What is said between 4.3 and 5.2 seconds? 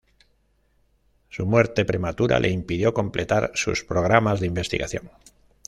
de investigación.